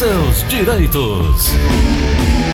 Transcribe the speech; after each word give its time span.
seus 0.00 0.48
direitos. 0.48 1.52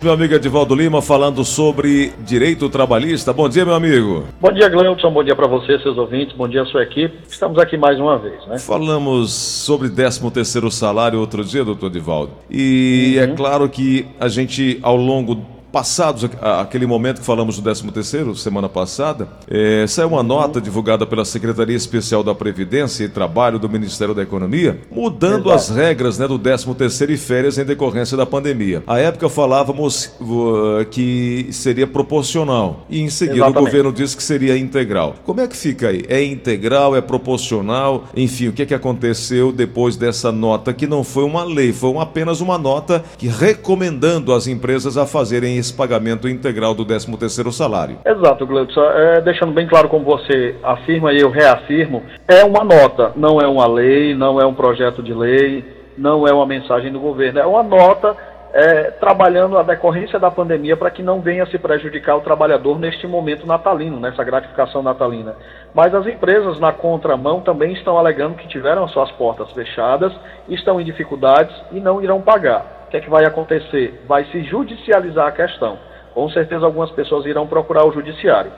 Meu 0.03 0.13
amigo 0.13 0.35
Edivaldo 0.35 0.75
Lima 0.75 1.01
falando 1.01 1.45
sobre 1.45 2.13
direito 2.25 2.69
trabalhista. 2.69 3.33
Bom 3.33 3.49
dia, 3.49 3.65
meu 3.65 3.75
amigo. 3.75 4.25
Bom 4.41 4.51
dia, 4.51 4.69
Gleudson. 4.69 5.13
Bom 5.13 5.23
dia 5.23 5.37
para 5.37 5.47
você, 5.47 5.79
seus 5.79 5.97
ouvintes. 5.97 6.37
Bom 6.37 6.49
dia 6.49 6.63
à 6.63 6.67
sua 6.67 6.83
equipe. 6.83 7.17
Estamos 7.29 7.57
aqui 7.61 7.77
mais 7.77 8.01
uma 8.01 8.19
vez, 8.19 8.45
né? 8.49 8.59
Falamos 8.59 9.33
sobre 9.33 9.89
13 9.89 10.29
terceiro 10.33 10.73
salário 10.73 11.21
outro 11.21 11.45
dia, 11.45 11.65
doutor 11.65 11.87
Edivaldo. 11.87 12.33
E 12.51 13.15
é 13.17 13.25
uhum. 13.25 13.33
é 13.33 13.37
claro 13.37 13.69
que 13.69 14.09
a 14.19 14.27
gente, 14.27 14.81
ao 14.83 14.97
longo 14.97 15.37
passados 15.77 16.27
aquele 16.41 16.87
momento 16.87 17.21
que 17.21 17.27
falamos 17.27 17.57
do 17.57 17.63
13 17.63 17.91
terceiro 17.91 18.35
semana 18.35 18.67
passada, 18.67 19.29
é, 19.47 19.87
saiu 19.87 20.09
uma 20.09 20.23
nota 20.23 20.59
divulgada 20.59 21.05
pela 21.05 21.23
Secretaria 21.23 21.77
Especial 21.77 22.23
da 22.23 22.35
Previdência 22.35 23.05
e 23.05 23.11
Trabalho 23.11 23.59
do 23.59 23.69
Ministério 23.69 24.15
da 24.15 24.23
Economia, 24.23 24.81
mudando 24.91 25.51
Exato. 25.51 25.53
as 25.53 25.69
regras 25.69 26.19
né, 26.19 26.27
do 26.27 26.39
13 26.39 26.75
terceiro 26.75 27.13
e 27.13 27.19
férias 27.19 27.59
em 27.59 27.65
decorrência 27.67 28.17
da 28.17 28.25
pandemia. 28.25 28.83
À 28.87 28.99
época 28.99 29.29
falávamos 29.29 30.07
uh, 30.19 30.83
que 30.91 31.49
seria 31.51 31.87
proporcional 31.87 32.87
e 32.89 33.03
em 33.03 33.11
seguida 33.11 33.37
Exatamente. 33.37 33.59
o 33.59 33.65
governo 33.67 33.93
disse 33.93 34.17
que 34.17 34.23
seria 34.23 34.57
integral. 34.57 35.17
Como 35.27 35.43
é 35.43 35.47
que 35.47 35.57
fica 35.59 35.89
aí? 35.89 36.07
É 36.09 36.25
integral, 36.25 36.97
é 36.97 37.03
proporcional? 37.03 38.05
Enfim, 38.17 38.49
o 38.49 38.53
que 38.55 38.63
é 38.63 38.67
que 38.67 38.75
aconteceu 38.75 39.53
depois 39.53 39.95
dessa 39.95 40.33
nota 40.33 40.73
que 40.73 40.87
não 40.87 41.05
foi 41.05 41.25
uma 41.25 41.45
lei, 41.45 41.71
foi 41.71 41.95
apenas 41.99 42.41
uma 42.41 42.57
nota 42.57 43.05
que 43.19 43.29
recomendando 43.29 44.33
as 44.33 44.47
empresas 44.47 44.97
a 44.97 45.05
fazerem 45.05 45.59
pagamento 45.73 46.29
integral 46.29 46.75
do 46.75 46.85
13º 46.85 47.51
salário. 47.53 47.99
Exato, 48.05 48.47
Gleudson. 48.47 48.83
É, 48.83 49.21
deixando 49.21 49.53
bem 49.53 49.67
claro 49.67 49.89
como 49.89 50.05
você 50.05 50.57
afirma 50.63 51.13
e 51.13 51.21
eu 51.21 51.31
reafirmo, 51.31 52.03
é 52.29 52.45
uma 52.45 52.65
nota, 52.65 53.13
não 53.17 53.41
é 53.41 53.47
uma 53.47 53.67
lei, 53.67 54.15
não 54.15 54.41
é 54.41 54.47
um 54.47 54.55
projeto 54.55 55.03
de 55.03 55.15
lei, 55.15 55.65
não 55.97 56.27
é 56.27 56.33
uma 56.33 56.47
mensagem 56.47 56.93
do 56.93 57.01
governo, 57.01 57.39
é 57.39 57.47
uma 57.47 57.63
nota 57.63 58.17
é, 58.53 58.91
trabalhando 58.93 59.59
a 59.59 59.63
decorrência 59.63 60.19
da 60.19 60.31
pandemia 60.31 60.77
para 60.77 60.91
que 60.91 61.03
não 61.03 61.21
venha 61.21 61.45
se 61.47 61.59
prejudicar 61.59 62.17
o 62.17 62.23
trabalhador 62.23 62.79
neste 62.79 63.07
momento 63.07 63.47
natalino, 63.47 64.01
nessa 64.01 64.25
gratificação 64.25 64.83
natalina. 64.83 65.35
Mas 65.75 65.95
as 65.95 66.07
empresas 66.07 66.59
na 66.59 66.73
contramão 66.73 67.41
também 67.41 67.73
estão 67.73 67.99
alegando 67.99 68.37
que 68.37 68.49
tiveram 68.49 68.89
suas 68.89 69.11
portas 69.13 69.53
fechadas, 69.53 70.13
estão 70.49 70.81
em 70.81 70.85
dificuldades 70.85 71.55
e 71.73 71.81
não 71.81 72.03
irão 72.03 72.21
pagar 72.23 72.76
que 72.97 72.99
é 72.99 73.01
que 73.01 73.11
vai 73.11 73.27
acontecer? 73.27 74.03
Vai 74.07 74.25
se 74.27 74.43
judicializar 74.45 75.27
a 75.27 75.33
questão. 75.33 75.79
Com 76.15 76.29
certeza 76.31 76.65
algumas 76.65 76.91
pessoas 76.93 77.27
irão 77.27 77.47
procurar 77.47 77.87
o 77.87 77.93
judiciário. 77.93 78.51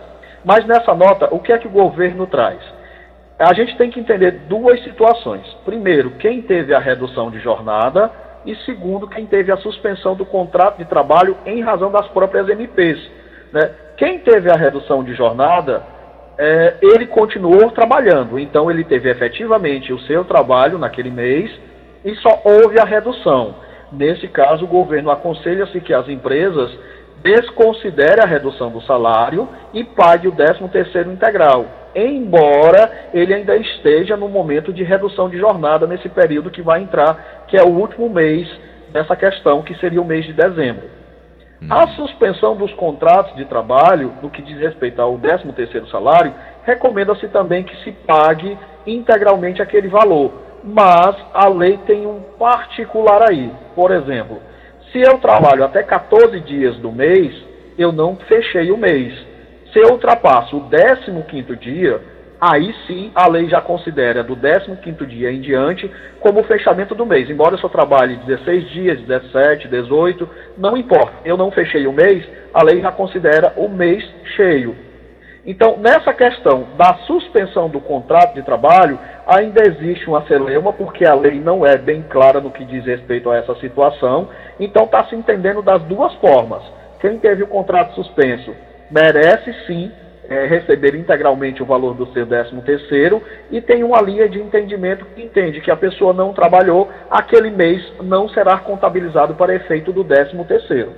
Mas 0.44 0.64
nessa 0.64 0.94
nota, 0.94 1.28
o 1.34 1.41
que 1.41 1.53
é 1.53 1.58
que 1.58 1.67
o 1.67 1.70
governo 1.70 2.27
traz? 2.27 2.59
A 3.39 3.53
gente 3.53 3.77
tem 3.77 3.91
que 3.91 3.98
entender 3.98 4.33
duas 4.48 4.83
situações. 4.84 5.44
Primeiro, 5.64 6.12
quem 6.12 6.42
teve 6.42 6.72
a 6.72 6.78
redução 6.78 7.31
de 7.31 7.41
jornada 7.41 8.11
e 8.47 8.55
segundo, 8.64 9.09
quem 9.09 9.27
teve 9.27 9.50
a 9.50 9.56
suspensão 9.56 10.14
do 10.14 10.25
contrato 10.25 10.78
de 10.78 10.84
trabalho 10.84 11.36
em 11.44 11.61
razão 11.61 11.91
das 11.91 12.06
próprias 12.09 12.48
MPs. 12.48 12.98
Né? 13.53 13.70
Quem 13.97 14.20
teve 14.20 14.50
a 14.50 14.56
redução 14.56 15.03
de 15.03 15.14
jornada, 15.14 15.83
é, 16.39 16.77
ele 16.81 17.06
continuou 17.06 17.70
trabalhando, 17.72 18.39
então 18.39 18.70
ele 18.70 18.84
teve 18.84 19.11
efetivamente 19.11 19.92
o 19.92 19.98
seu 20.00 20.25
trabalho 20.25 20.78
naquele 20.78 21.11
mês 21.11 21.50
e 22.05 22.14
só 22.16 22.41
houve 22.44 22.81
a 22.81 22.84
redução. 22.84 23.66
Nesse 23.91 24.28
caso, 24.28 24.64
o 24.64 24.69
governo 24.69 25.11
aconselha-se 25.11 25.81
que 25.81 25.94
as 25.94 26.08
empresas 26.08 26.70
desconsiderem 27.22 28.22
a 28.22 28.27
redução 28.27 28.70
do 28.70 28.81
salário 28.83 29.48
e 29.72 29.83
pague 29.83 30.28
o 30.28 30.33
13º 30.33 31.12
integral, 31.12 31.67
embora 31.94 33.09
ele 33.12 33.34
ainda 33.34 33.56
esteja 33.56 34.16
no 34.16 34.28
momento 34.28 34.72
de 34.72 34.84
redução 34.84 35.28
de 35.28 35.36
jornada 35.39 35.86
nesse 35.86 36.09
período 36.09 36.50
que 36.50 36.62
vai 36.62 36.83
entrar, 36.83 37.44
que 37.48 37.56
é 37.56 37.62
o 37.62 37.69
último 37.69 38.09
mês 38.09 38.48
dessa 38.91 39.16
questão, 39.16 39.62
que 39.62 39.75
seria 39.78 40.00
o 40.00 40.05
mês 40.05 40.25
de 40.25 40.33
dezembro. 40.33 40.84
Hum. 41.61 41.66
A 41.70 41.89
suspensão 41.89 42.56
dos 42.56 42.72
contratos 42.75 43.34
de 43.34 43.44
trabalho, 43.44 44.12
no 44.22 44.31
que 44.31 44.42
diz 44.42 44.59
respeito 44.59 45.03
ao 45.03 45.19
13º 45.19 45.91
salário, 45.91 46.32
recomenda-se 46.65 47.27
também 47.28 47.65
que 47.65 47.77
se 47.82 47.91
pague 47.91 48.56
integralmente 48.87 49.60
aquele 49.60 49.88
valor, 49.88 50.47
mas 50.63 51.17
a 51.35 51.49
lei 51.49 51.79
tem 51.87 52.07
um 52.07 52.21
particular 52.39 53.29
aí. 53.29 53.51
Por 53.75 53.91
exemplo, 53.91 54.41
se 54.93 55.01
eu 55.01 55.19
trabalho 55.19 55.65
até 55.65 55.83
14 55.83 56.41
dias 56.41 56.77
do 56.77 56.91
mês, 56.91 57.35
eu 57.77 57.93
não 57.93 58.17
fechei 58.17 58.71
o 58.71 58.77
mês. 58.77 59.15
Se 59.73 59.79
eu 59.79 59.93
ultrapasso 59.93 60.57
o 60.57 60.69
15 61.25 61.57
dia, 61.57 62.01
aí 62.41 62.75
sim 62.87 63.11
a 63.15 63.29
lei 63.29 63.49
já 63.49 63.61
considera 63.61 64.23
do 64.23 64.35
15 64.35 65.07
dia 65.07 65.31
em 65.31 65.41
diante 65.41 65.91
como 66.21 66.41
o 66.41 66.45
fechamento 66.45 66.95
do 66.95 67.05
mês. 67.05 67.29
Embora 67.29 67.55
eu 67.55 67.59
só 67.59 67.69
trabalhe 67.69 68.17
16 68.27 68.71
dias, 68.71 69.01
17, 69.03 69.69
18, 69.69 70.29
não 70.57 70.77
importa. 70.77 71.13
Eu 71.25 71.37
não 71.37 71.51
fechei 71.51 71.87
o 71.87 71.93
mês, 71.93 72.27
a 72.53 72.65
lei 72.65 72.81
já 72.81 72.91
considera 72.91 73.53
o 73.57 73.69
mês 73.69 74.05
cheio. 74.37 74.88
Então, 75.47 75.78
nessa 75.78 76.12
questão 76.12 76.66
da 76.76 76.94
suspensão 77.06 77.69
do 77.69 77.81
contrato 77.81 78.34
de 78.34 78.43
trabalho, 78.43 78.99
ainda 79.26 79.66
existe 79.66 80.09
uma 80.09 80.26
celeuma, 80.26 80.72
porque 80.72 81.04
a 81.04 81.15
lei 81.15 81.41
não 81.41 81.65
é 81.65 81.78
bem 81.78 82.04
clara 82.09 82.41
no 82.41 82.50
que 82.50 82.65
diz 82.65 82.84
respeito 82.84 83.31
a 83.31 83.37
essa 83.37 83.54
situação. 83.56 84.28
Então, 84.59 84.84
está 84.84 85.04
se 85.04 85.15
entendendo 85.15 85.62
das 85.62 85.82
duas 85.84 86.12
formas. 86.15 86.62
Quem 87.00 87.19
teve 87.19 87.43
o 87.43 87.47
contrato 87.47 87.94
suspenso 87.94 88.53
merece 88.91 89.54
sim 89.66 89.91
é, 90.28 90.47
receber 90.47 90.94
integralmente 90.94 91.62
o 91.62 91.66
valor 91.66 91.94
do 91.94 92.12
seu 92.12 92.27
13 92.27 92.60
terceiro 92.60 93.22
e 93.50 93.60
tem 93.62 93.82
uma 93.82 94.00
linha 94.03 94.28
de 94.28 94.38
entendimento 94.38 95.06
que 95.15 95.22
entende 95.22 95.60
que 95.60 95.71
a 95.71 95.77
pessoa 95.77 96.12
não 96.12 96.34
trabalhou, 96.34 96.88
aquele 97.10 97.50
mês 97.50 97.82
não 98.03 98.28
será 98.28 98.59
contabilizado 98.59 99.34
para 99.34 99.54
efeito 99.54 99.93
do 99.93 100.04
13 100.04 100.37
terceiro. 100.44 100.93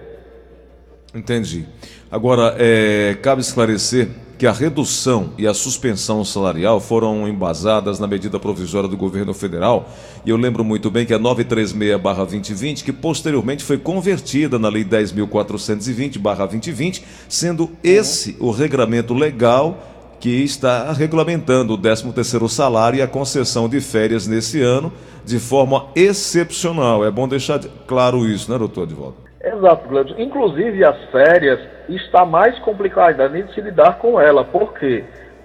Entendi. 1.15 1.67
Agora, 2.11 2.57
é, 2.59 3.15
cabe 3.23 3.41
esclarecer 3.41 4.09
que 4.41 4.47
a 4.47 4.53
redução 4.53 5.35
e 5.37 5.47
a 5.47 5.53
suspensão 5.53 6.25
salarial 6.25 6.81
foram 6.81 7.29
embasadas 7.29 8.01
na 8.01 8.07
medida 8.07 8.41
provisória 8.41 8.89
do 8.89 8.97
governo 8.97 9.35
federal. 9.35 9.91
E 10.25 10.31
eu 10.31 10.37
lembro 10.39 10.65
muito 10.65 10.91
bem 10.91 11.05
que 11.05 11.13
a 11.13 11.19
936-2020, 11.19 12.83
que 12.83 12.91
posteriormente 12.91 13.63
foi 13.63 13.77
convertida 13.77 14.59
na 14.59 14.71
Lei 14.71 14.83
10.420-2020, 14.83 17.03
sendo 17.29 17.69
esse 17.85 18.35
o 18.41 18.51
regramento 18.51 19.13
legal 19.13 19.77
que 20.19 20.43
está 20.43 20.91
regulamentando 20.91 21.75
o 21.75 21.79
13º 21.79 22.49
salário 22.49 22.99
e 22.99 23.03
a 23.03 23.07
concessão 23.07 23.69
de 23.69 23.79
férias 23.83 24.27
nesse 24.27 24.63
ano 24.63 24.91
de 25.23 25.39
forma 25.39 25.89
excepcional. 25.95 27.05
É 27.05 27.11
bom 27.11 27.29
deixar 27.29 27.61
claro 27.87 28.27
isso, 28.27 28.51
né, 28.51 28.57
doutor 28.57 28.85
Edvaldo? 28.85 29.17
Exato, 29.45 29.87
Gleudson. 29.87 30.19
Inclusive 30.19 30.83
as 30.83 30.97
férias 31.11 31.61
está 31.97 32.25
mais 32.25 32.59
complicada 32.61 33.29
de 33.29 33.53
se 33.55 33.61
lidar 33.61 33.99
com 33.99 34.21
ela. 34.21 34.45
Por 34.45 34.75
quê? 34.75 35.05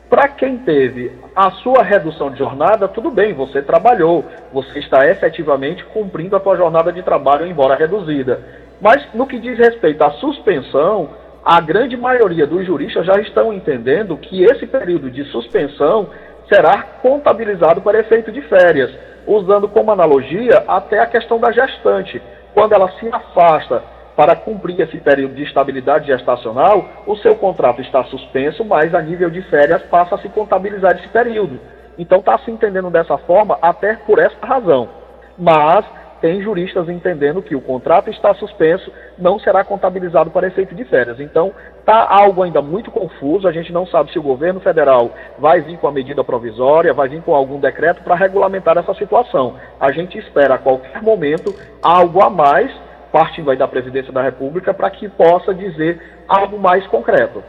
Para 0.10 0.28
quem 0.28 0.60
teve 0.60 1.12
a 1.36 1.50
sua 1.52 1.82
redução 1.84 2.30
de 2.30 2.38
jornada, 2.38 2.88
tudo 2.88 3.10
bem, 3.10 3.34
você 3.34 3.62
trabalhou, 3.62 4.24
você 4.54 4.80
está 4.80 5.08
efetivamente 5.10 5.84
cumprindo 5.86 6.36
a 6.36 6.40
sua 6.40 6.56
jornada 6.56 6.92
de 6.92 7.02
trabalho, 7.02 7.48
embora 7.48 7.76
reduzida. 7.76 8.40
Mas 8.80 9.06
no 9.14 9.26
que 9.26 9.40
diz 9.40 9.58
respeito 9.58 10.04
à 10.04 10.12
suspensão, 10.12 11.10
a 11.44 11.60
grande 11.60 11.98
maioria 11.98 12.46
dos 12.46 12.66
juristas 12.66 13.06
já 13.06 13.20
estão 13.20 13.52
entendendo 13.52 14.16
que 14.18 14.44
esse 14.44 14.68
período 14.68 15.10
de 15.10 15.24
suspensão 15.26 16.10
será 16.48 16.82
contabilizado 17.02 17.82
para 17.82 18.00
efeito 18.00 18.32
de 18.32 18.42
férias, 18.42 18.92
usando 19.26 19.68
como 19.68 19.92
analogia 19.92 20.64
até 20.68 21.00
a 21.00 21.08
questão 21.08 21.40
da 21.40 21.52
gestante 21.52 22.22
quando 22.54 22.74
ela 22.74 22.90
se 23.00 23.08
afasta 23.12 23.95
para 24.16 24.36
cumprir 24.36 24.80
esse 24.80 24.98
período 24.98 25.36
de 25.36 25.44
estabilidade 25.44 26.08
gestacional, 26.08 27.04
o 27.06 27.16
seu 27.18 27.36
contrato 27.36 27.82
está 27.82 28.04
suspenso, 28.06 28.64
mas 28.64 28.94
a 28.96 29.02
nível 29.02 29.30
de 29.30 29.42
férias 29.44 29.84
passa 29.84 30.16
a 30.16 30.18
se 30.20 30.30
contabilizar 30.30 30.96
esse 30.98 31.08
período. 31.10 31.60
Então 31.98 32.20
está 32.20 32.38
se 32.40 32.52
entendendo 32.52 32.90
dessa 32.90 33.18
forma 33.18 33.58
até 33.62 33.96
por 33.96 34.20
essa 34.20 34.46
razão. 34.46 34.90
Mas 35.38 35.86
tem 36.22 36.42
juristas 36.42 36.90
entendendo 36.90 37.42
que 37.42 37.56
o 37.56 37.62
contrato 37.62 38.10
está 38.10 38.34
suspenso, 38.34 38.92
não 39.18 39.38
será 39.38 39.64
contabilizado 39.64 40.32
para 40.32 40.48
efeito 40.48 40.74
de 40.74 40.84
férias. 40.86 41.20
Então, 41.20 41.54
está 41.80 42.08
algo 42.10 42.42
ainda 42.42 42.62
muito 42.62 42.90
confuso, 42.90 43.48
a 43.48 43.52
gente 43.52 43.72
não 43.72 43.86
sabe 43.86 44.12
se 44.12 44.18
o 44.18 44.24
governo 44.24 44.60
federal 44.60 45.12
vai 45.38 45.62
vir 45.62 45.78
com 45.78 45.88
a 45.88 45.92
medida 45.92 46.24
provisória, 46.24 46.94
vai 46.94 47.10
vir 47.10 47.22
com 47.22 47.36
algum 47.36 47.60
decreto 47.60 48.02
para 48.02 48.16
regulamentar 48.16 48.78
essa 48.78 48.94
situação. 48.96 49.56
A 49.80 49.92
gente 49.92 50.18
espera 50.18 50.56
a 50.56 50.58
qualquer 50.58 51.02
momento 51.02 51.54
algo 51.84 52.24
a 52.24 52.30
mais, 52.30 52.72
partindo 53.16 53.50
aí 53.50 53.58
da 53.58 53.66
presidência 53.66 54.12
da 54.12 54.22
República, 54.22 54.74
para 54.74 54.92
que 54.92 55.08
possa 55.08 55.54
dizer 55.54 56.02
algo 56.28 56.60
mais 56.60 56.86
concreto. 56.88 57.42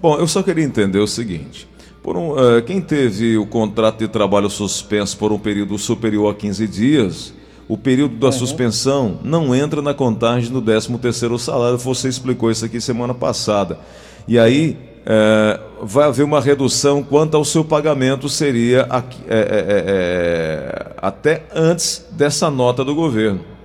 Bom, 0.00 0.16
eu 0.16 0.28
só 0.28 0.44
queria 0.44 0.62
entender 0.62 1.00
o 1.00 1.08
seguinte. 1.08 1.68
Um, 2.06 2.30
uh, 2.30 2.62
quem 2.64 2.80
teve 2.80 3.36
o 3.36 3.44
contrato 3.48 3.98
de 3.98 4.06
trabalho 4.06 4.48
suspenso 4.48 5.18
por 5.18 5.32
um 5.32 5.40
período 5.40 5.76
superior 5.76 6.30
a 6.30 6.34
15 6.36 6.68
dias, 6.68 7.34
o 7.66 7.76
período 7.76 8.14
da 8.14 8.26
uhum. 8.26 8.32
suspensão 8.32 9.18
não 9.24 9.52
entra 9.52 9.82
na 9.82 9.92
contagem 9.92 10.52
do 10.52 10.62
13º 10.62 11.36
salário. 11.36 11.78
Você 11.78 12.08
explicou 12.08 12.48
isso 12.48 12.64
aqui 12.64 12.80
semana 12.80 13.12
passada. 13.12 13.80
E 14.28 14.38
aí 14.38 14.78
é, 15.04 15.58
vai 15.82 16.06
haver 16.06 16.22
uma 16.22 16.40
redução 16.40 17.02
quanto 17.02 17.36
ao 17.36 17.44
seu 17.44 17.64
pagamento 17.64 18.28
seria 18.28 18.86
é 18.88 18.96
é, 19.26 19.40
é, 19.40 19.84
é, 19.88 20.86
até 20.98 21.42
antes 21.52 22.06
dessa 22.12 22.48
nota 22.48 22.84
do 22.84 22.94
governo. 22.94 23.55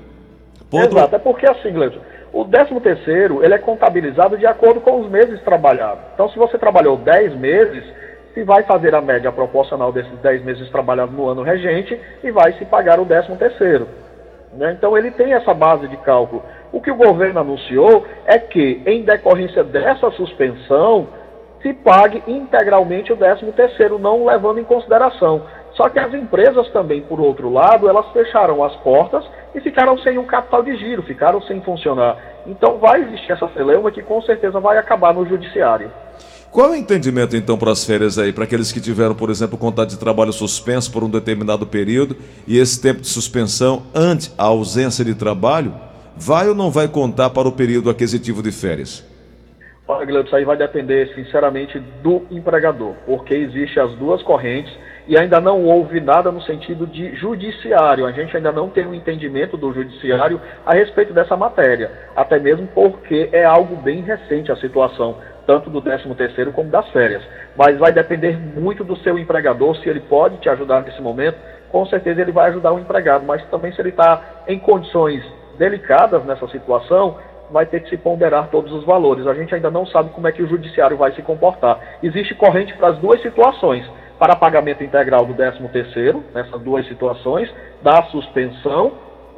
Outro... 0.72 0.98
Exato, 0.98 1.16
é 1.16 1.20
porque 1.20 1.50
assim, 1.50 1.72
Gleison, 1.72 2.00
o 2.34 2.46
13 2.46 2.80
terceiro, 2.80 3.44
ele 3.44 3.54
é 3.54 3.58
contabilizado 3.58 4.38
de 4.38 4.46
acordo 4.46 4.80
com 4.80 5.02
os 5.02 5.10
meses 5.10 5.42
trabalhados. 5.42 6.04
Então, 6.14 6.30
se 6.30 6.38
você 6.38 6.58
trabalhou 6.58 6.96
10 6.96 7.36
meses, 7.36 7.84
se 8.34 8.44
vai 8.44 8.64
fazer 8.64 8.96
a 8.96 9.02
média 9.02 9.32
proporcional 9.32 9.92
desses 9.92 10.18
10 10.20 10.44
meses 10.44 10.70
trabalhados 10.70 11.14
no 11.14 11.28
ano 11.28 11.44
regente 11.44 12.00
e 12.24 12.32
vai 12.32 12.54
se 12.54 12.64
pagar 12.64 13.00
o 13.00 13.06
13 13.06 13.36
terceiro. 13.36 13.88
Né? 14.54 14.74
Então, 14.78 14.98
ele 14.98 15.12
tem 15.12 15.34
essa 15.34 15.54
base 15.54 15.88
de 15.90 15.98
cálculo. 15.98 16.42
O 16.72 16.82
que 16.82 16.92
o 16.92 16.96
governo 16.96 17.42
anunciou 17.42 18.06
é 18.26 18.40
que, 18.40 18.82
em 18.86 19.04
decorrência 19.04 19.64
dessa 19.64 20.10
suspensão, 20.12 21.08
se 21.62 21.74
pague 21.74 22.24
integralmente 22.28 23.12
o 23.12 23.18
13 23.18 23.46
terceiro, 23.52 24.00
não 24.00 24.26
levando 24.26 24.60
em 24.60 24.64
consideração. 24.64 25.44
Só 25.82 25.90
que 25.90 25.98
as 25.98 26.14
empresas 26.14 26.70
também, 26.70 27.02
por 27.02 27.20
outro 27.20 27.52
lado, 27.52 27.90
elas 27.90 28.06
fecharam 28.14 28.64
as 28.64 28.76
portas 28.84 29.26
e 29.56 29.60
ficaram 29.62 29.98
sem 29.98 30.16
um 30.16 30.26
capital 30.26 30.62
de 30.62 30.78
giro, 30.78 31.02
ficaram 31.02 31.42
sem 31.42 31.60
funcionar. 31.62 32.20
Então 32.46 32.78
vai 32.78 33.02
existir 33.02 33.32
essa 33.32 33.50
celeuma 33.56 33.90
que 33.90 34.04
com 34.04 34.22
certeza 34.22 34.60
vai 34.60 34.78
acabar 34.78 35.12
no 35.12 35.28
judiciário. 35.28 35.92
Qual 36.52 36.68
é 36.68 36.72
o 36.74 36.76
entendimento 36.76 37.36
então 37.36 37.58
para 37.58 37.72
as 37.72 37.84
férias 37.84 38.20
aí, 38.20 38.32
para 38.32 38.44
aqueles 38.44 38.72
que 38.72 38.80
tiveram, 38.80 39.16
por 39.16 39.32
exemplo, 39.32 39.58
contrato 39.58 39.90
de 39.90 39.98
trabalho 39.98 40.32
suspenso 40.32 40.92
por 40.92 41.04
um 41.04 41.10
determinado 41.10 41.66
período 41.66 42.16
e 42.46 42.60
esse 42.60 42.80
tempo 42.80 43.02
de 43.02 43.08
suspensão 43.08 43.82
ante 43.96 44.32
a 44.38 44.44
ausência 44.44 45.04
de 45.04 45.16
trabalho, 45.16 45.74
vai 46.16 46.48
ou 46.48 46.54
não 46.54 46.70
vai 46.70 46.88
contar 46.88 47.32
para 47.32 47.48
o 47.48 47.52
período 47.52 47.90
aquisitivo 47.90 48.44
de 48.44 48.52
férias? 48.52 49.04
Olha, 49.88 50.06
Guilherme, 50.06 50.28
isso 50.28 50.36
aí 50.36 50.46
vai 50.46 50.58
depender, 50.58 51.12
sinceramente, 51.16 51.80
do 52.04 52.22
empregador, 52.30 52.94
porque 53.04 53.34
existem 53.34 53.82
as 53.82 53.96
duas 53.96 54.22
correntes 54.22 54.72
e 55.08 55.18
ainda 55.18 55.40
não 55.40 55.64
houve 55.66 56.00
nada 56.00 56.32
no 56.32 56.42
sentido 56.42 56.86
de 56.86 57.16
judiciário. 57.16 58.06
A 58.06 58.12
gente 58.12 58.36
ainda 58.36 58.52
não 58.52 58.70
tem 58.70 58.86
um 58.86 58.94
entendimento 58.94 59.58
do 59.58 59.74
judiciário 59.74 60.40
a 60.66 60.74
respeito 60.74 61.14
dessa 61.14 61.36
matéria, 61.36 61.92
até 62.16 62.40
mesmo 62.40 62.68
porque 62.68 63.30
é 63.32 63.44
algo 63.44 63.76
bem 63.76 64.02
recente 64.02 64.52
a 64.52 64.56
situação, 64.56 65.18
tanto 65.46 65.70
do 65.70 65.82
13º 65.82 66.52
como 66.52 66.70
das 66.70 66.88
férias. 66.90 67.24
Mas 67.56 67.78
vai 67.78 67.92
depender 67.92 68.38
muito 68.38 68.84
do 68.84 68.96
seu 68.98 69.18
empregador, 69.18 69.76
se 69.78 69.90
ele 69.90 70.02
pode 70.02 70.38
te 70.38 70.50
ajudar 70.50 70.82
nesse 70.82 71.02
momento, 71.02 71.38
com 71.72 71.86
certeza 71.86 72.22
ele 72.22 72.32
vai 72.32 72.50
ajudar 72.50 72.74
o 72.74 72.80
empregado, 72.80 73.26
mas 73.26 73.44
também 73.46 73.72
se 73.72 73.82
ele 73.82 73.90
está 73.90 74.44
em 74.48 74.60
condições 74.60 75.24
delicadas 75.58 76.24
nessa 76.26 76.48
situação, 76.48 77.18
vai 77.52 77.66
ter 77.66 77.82
que 77.82 77.90
se 77.90 77.98
ponderar 77.98 78.48
todos 78.48 78.72
os 78.72 78.86
valores. 78.86 79.28
A 79.28 79.34
gente 79.34 79.54
ainda 79.54 79.70
não 79.70 79.86
sabe 79.86 80.10
como 80.12 80.28
é 80.28 80.32
que 80.32 80.42
o 80.42 80.48
judiciário 80.48 80.98
vai 80.98 81.12
se 81.12 81.22
comportar. 81.22 81.80
Existe 82.02 82.34
corrente 82.34 82.74
para 82.76 82.90
as 82.90 82.98
duas 82.98 83.22
situações 83.22 83.86
para 84.22 84.36
pagamento 84.36 84.84
integral 84.84 85.26
do 85.26 85.34
13º, 85.34 86.22
nessas 86.32 86.62
duas 86.62 86.88
situações, 86.88 87.52
da 87.82 88.04
suspensão 88.04 88.92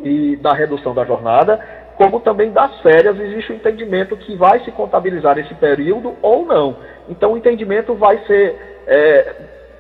e 0.04 0.36
da 0.36 0.52
redução 0.52 0.94
da 0.94 1.06
jornada, 1.06 1.58
como 1.96 2.20
também 2.20 2.52
das 2.52 2.82
férias, 2.82 3.18
existe 3.18 3.54
o 3.54 3.54
um 3.54 3.58
entendimento 3.60 4.18
que 4.18 4.36
vai 4.36 4.60
se 4.66 4.72
contabilizar 4.72 5.38
esse 5.38 5.56
período 5.56 6.16
ou 6.22 6.46
não. 6.46 6.76
Então 7.08 7.32
o 7.32 7.38
entendimento 7.38 7.96
vai 7.96 8.18
ser 8.26 8.84
é, 8.86 9.36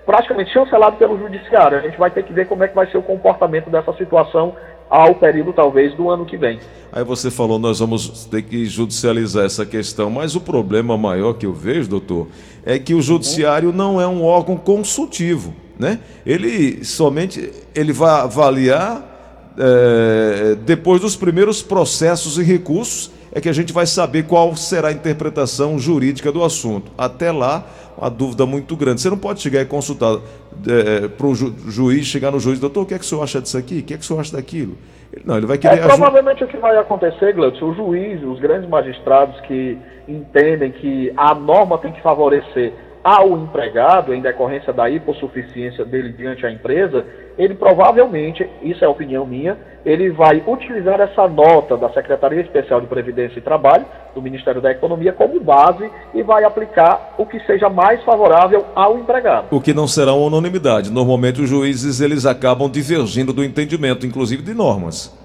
praticamente 0.06 0.54
chancelado 0.54 0.96
pelo 0.96 1.20
judiciário. 1.20 1.80
A 1.80 1.82
gente 1.82 1.98
vai 1.98 2.10
ter 2.10 2.24
que 2.24 2.32
ver 2.32 2.48
como 2.48 2.64
é 2.64 2.70
que 2.70 2.76
vai 2.76 2.88
ser 2.88 2.98
o 2.98 3.04
comportamento 3.04 3.70
dessa 3.70 3.92
situação 3.96 4.56
ao 4.94 5.16
período 5.16 5.51
talvez 5.51 5.95
do 5.95 6.07
ano 6.07 6.24
que 6.24 6.38
vem. 6.38 6.60
Aí 6.92 7.04
você 7.04 7.31
falou, 7.31 7.57
nós 7.57 7.80
vamos 7.80 8.25
ter 8.25 8.44
que 8.44 8.63
judicializar 8.68 9.44
essa 9.44 9.66
questão, 9.66 10.12
mas 10.12 10.36
o 10.36 10.42
problema 10.42 10.95
maior 10.95 11.34
que 11.34 11.48
eu 11.48 11.54
vejo, 11.54 11.90
doutor, 11.90 12.28
é 12.63 12.78
que 12.78 12.94
o 12.94 13.01
judiciário 13.01 13.74
não 13.74 14.00
é 14.00 14.07
um 14.07 14.24
órgão 14.24 14.56
consultivo, 14.56 15.51
né? 15.80 16.00
Ele 16.24 16.86
somente 16.86 17.51
ele 17.74 17.92
vai 17.92 18.22
avaliar 18.22 19.54
é, 19.57 20.56
depois 20.63 21.01
dos 21.01 21.16
primeiros 21.16 21.63
processos 21.63 22.38
e 22.38 22.44
recursos 22.44 23.10
é 23.34 23.42
que 23.42 23.50
a 23.50 23.54
gente 23.54 23.74
vai 23.74 23.88
saber 23.88 24.24
qual 24.24 24.56
será 24.56 24.90
a 24.90 24.92
interpretação 24.92 25.80
jurídica 25.80 26.32
do 26.32 26.44
assunto. 26.44 26.92
Até 26.96 27.32
lá, 27.32 27.66
uma 27.98 28.10
dúvida 28.10 28.46
muito 28.46 28.76
grande. 28.76 29.02
Você 29.02 29.10
não 29.10 29.18
pode 29.18 29.42
chegar 29.42 29.62
e 29.62 29.66
consultar 29.66 30.20
é, 30.68 31.08
para 31.08 31.26
o 31.26 31.34
ju 31.34 31.54
juiz, 31.68 32.06
chegar 32.06 32.30
no 32.32 32.40
juiz, 32.40 32.60
doutor, 32.60 32.84
o 32.84 32.86
que 32.86 32.94
é 32.94 33.00
que 33.00 33.04
o 33.04 33.08
senhor 33.08 33.24
acha 33.24 33.42
disso 33.42 33.58
aqui? 33.58 33.80
O 33.80 33.84
que 33.84 33.96
é 33.96 33.98
que 33.98 34.04
o 34.04 34.06
senhor 34.06 34.20
acha 34.20 34.36
daquilo? 34.36 34.78
Não, 35.26 35.38
ele 35.38 35.48
vai 35.48 35.58
querer. 35.58 35.80
É, 35.80 35.88
provavelmente 35.88 36.44
o 36.44 36.48
que 36.48 36.58
vai 36.58 36.78
acontecer, 36.78 37.34
Gleudson, 37.34 37.72
o 37.72 37.76
juiz, 37.76 38.22
os 38.24 38.40
grandes 38.40 38.70
magistrados 38.70 39.40
que 39.42 39.78
entendem 40.08 40.72
que 40.72 41.12
a 41.18 41.34
norma 41.34 41.80
tem 41.80 41.92
que 41.92 42.02
favorecer 42.02 42.72
ao 43.04 43.38
empregado, 43.38 44.14
em 44.14 44.22
decorrência 44.22 44.72
da 44.72 44.90
hipossuficiência 44.90 45.84
dele 45.84 46.14
diante 46.14 46.46
a 46.46 46.52
empresa, 46.52 47.06
ele 47.38 47.56
provavelmente, 47.56 48.48
isso 48.62 48.84
é 48.84 48.88
opinião 48.88 49.26
minha, 49.26 49.58
ele 49.86 50.12
vai 50.12 50.42
utilizar 50.48 51.02
essa 51.02 51.28
nota 51.28 51.76
da 51.76 51.90
Secretaria 51.90 52.42
Especial 52.42 52.80
de 52.80 52.88
Previdência 52.88 53.40
e 53.40 53.42
Trabalho, 53.42 53.86
do 54.16 54.22
Ministério 54.22 54.62
da 54.62 54.72
Economia, 54.72 55.12
como 55.12 55.40
base 55.40 55.90
e 56.14 56.22
vai 56.22 56.44
aplicar 56.44 57.16
o 57.18 57.26
que 57.26 57.40
seja 57.42 57.70
mais 57.70 58.02
favorável 58.04 58.66
ao 58.76 58.98
empregado. 58.98 59.48
O 59.52 59.60
que 59.60 59.74
não 59.74 59.88
será 59.88 60.14
uma 60.14 60.28
unanimidade. 60.28 60.92
Normalmente 60.92 61.42
os 61.42 61.50
juízes 61.50 62.00
eles 62.00 62.26
acabam 62.26 62.70
divergindo 62.70 63.34
do 63.34 63.44
entendimento, 63.44 64.06
inclusive 64.06 64.44
de 64.44 64.54
normas. 64.54 65.18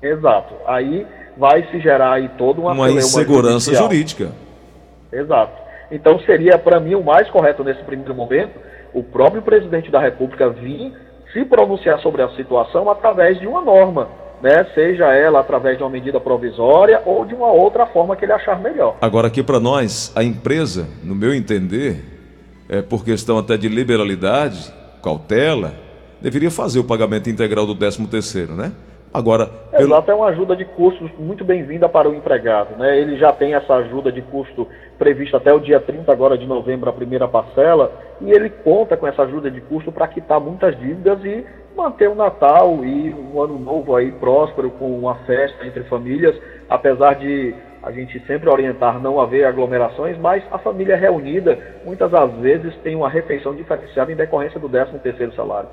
Exato. 0.00 0.54
Aí 0.66 1.06
vai 1.36 1.66
se 1.70 1.80
gerar 1.80 2.14
aí 2.14 2.28
toda 2.38 2.60
uma, 2.60 2.72
uma 2.72 2.90
insegurança 2.90 3.66
judicial. 3.66 3.84
jurídica. 3.84 4.28
Exato. 5.12 5.52
Então 5.90 6.18
seria, 6.20 6.58
para 6.58 6.78
mim, 6.80 6.94
o 6.94 7.02
mais 7.02 7.28
correto 7.30 7.64
nesse 7.64 7.82
primeiro 7.82 8.14
momento, 8.14 8.52
o 8.92 9.02
próprio 9.02 9.42
presidente 9.42 9.90
da 9.90 10.00
República 10.00 10.48
vir 10.50 10.92
se 11.32 11.44
pronunciar 11.44 12.00
sobre 12.00 12.22
a 12.22 12.28
situação 12.30 12.90
através 12.90 13.38
de 13.38 13.46
uma 13.46 13.60
norma, 13.60 14.08
né? 14.42 14.64
seja 14.74 15.12
ela 15.12 15.40
através 15.40 15.76
de 15.76 15.82
uma 15.82 15.90
medida 15.90 16.20
provisória 16.20 17.02
ou 17.04 17.24
de 17.24 17.34
uma 17.34 17.50
outra 17.50 17.86
forma 17.86 18.16
que 18.16 18.24
ele 18.24 18.32
achar 18.32 18.58
melhor. 18.60 18.96
Agora, 19.00 19.28
aqui 19.28 19.42
para 19.42 19.60
nós, 19.60 20.12
a 20.16 20.22
empresa, 20.22 20.88
no 21.02 21.14
meu 21.14 21.34
entender, 21.34 22.04
é 22.68 22.82
por 22.82 23.04
questão 23.04 23.38
até 23.38 23.56
de 23.56 23.68
liberalidade, 23.68 24.72
cautela, 25.02 25.72
deveria 26.20 26.50
fazer 26.50 26.78
o 26.78 26.84
pagamento 26.84 27.30
integral 27.30 27.66
do 27.66 27.74
13 27.74 28.06
terceiro, 28.06 28.54
né? 28.54 28.72
Agora, 29.12 29.46
pelo... 29.46 29.94
Exato, 29.94 30.10
é 30.10 30.14
uma 30.14 30.28
ajuda 30.28 30.54
de 30.54 30.64
custos 30.64 31.10
muito 31.18 31.44
bem-vinda 31.44 31.88
para 31.88 32.08
o 32.08 32.14
empregado. 32.14 32.76
Né? 32.76 33.00
Ele 33.00 33.16
já 33.16 33.32
tem 33.32 33.54
essa 33.54 33.74
ajuda 33.74 34.12
de 34.12 34.20
custo 34.20 34.68
prevista 34.98 35.36
até 35.36 35.52
o 35.52 35.60
dia 35.60 35.78
30 35.78 36.10
agora 36.10 36.36
de 36.36 36.46
novembro, 36.46 36.90
a 36.90 36.92
primeira 36.92 37.28
parcela, 37.28 37.92
e 38.20 38.30
ele 38.30 38.50
conta 38.50 38.96
com 38.96 39.06
essa 39.06 39.22
ajuda 39.22 39.50
de 39.50 39.60
custo 39.60 39.92
para 39.92 40.08
quitar 40.08 40.40
muitas 40.40 40.78
dívidas 40.78 41.24
e 41.24 41.46
manter 41.76 42.08
o 42.08 42.14
Natal 42.14 42.84
e 42.84 43.14
um 43.14 43.40
ano 43.40 43.58
novo 43.58 43.94
aí 43.94 44.10
próspero, 44.12 44.70
com 44.70 44.98
uma 44.98 45.14
festa 45.26 45.64
entre 45.64 45.84
famílias, 45.84 46.36
apesar 46.68 47.14
de 47.14 47.54
a 47.82 47.92
gente 47.92 48.18
sempre 48.26 48.50
orientar 48.50 49.00
não 49.00 49.20
haver 49.20 49.44
aglomerações, 49.44 50.18
mas 50.18 50.42
a 50.50 50.58
família 50.58 50.96
reunida 50.96 51.56
muitas 51.84 52.10
das 52.10 52.32
vezes 52.34 52.74
tem 52.82 52.96
uma 52.96 53.08
refeição 53.08 53.54
diferenciada 53.54 54.10
em 54.10 54.16
decorrência 54.16 54.58
do 54.58 54.68
13 54.68 54.98
terceiro 54.98 55.32
salário. 55.34 55.68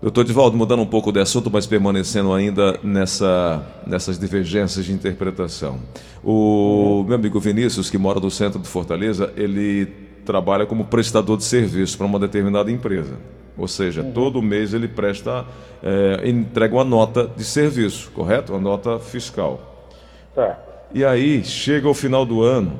Doutor 0.00 0.24
Divaldo, 0.24 0.56
mudando 0.56 0.82
um 0.82 0.86
pouco 0.86 1.10
de 1.10 1.20
assunto, 1.20 1.50
mas 1.50 1.66
permanecendo 1.66 2.32
ainda 2.32 2.78
nessa, 2.82 3.66
nessas 3.86 4.18
divergências 4.18 4.84
de 4.84 4.92
interpretação. 4.92 5.80
O 6.22 7.02
meu 7.06 7.14
amigo 7.14 7.40
Vinícius, 7.40 7.88
que 7.88 7.96
mora 7.96 8.20
no 8.20 8.30
centro 8.30 8.60
de 8.60 8.68
Fortaleza, 8.68 9.32
ele 9.36 9.86
trabalha 10.24 10.66
como 10.66 10.84
prestador 10.84 11.38
de 11.38 11.44
serviço 11.44 11.96
para 11.96 12.06
uma 12.06 12.18
determinada 12.18 12.70
empresa. 12.70 13.14
Ou 13.56 13.66
seja, 13.66 14.02
uhum. 14.02 14.12
todo 14.12 14.42
mês 14.42 14.74
ele 14.74 14.86
presta, 14.86 15.46
é, 15.82 16.28
entrega 16.28 16.74
uma 16.74 16.84
nota 16.84 17.30
de 17.34 17.42
serviço, 17.42 18.10
correto? 18.10 18.52
Uma 18.52 18.60
nota 18.60 18.98
fiscal. 18.98 19.88
Tá. 20.34 20.58
E 20.92 21.06
aí, 21.06 21.42
chega 21.42 21.88
ao 21.88 21.94
final 21.94 22.26
do 22.26 22.42
ano, 22.42 22.78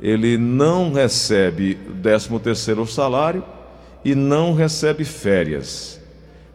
ele 0.00 0.38
não 0.38 0.92
recebe 0.92 1.74
13 2.02 2.38
terceiro 2.38 2.86
salário 2.86 3.44
e 4.02 4.14
não 4.14 4.54
recebe 4.54 5.04
férias. 5.04 6.02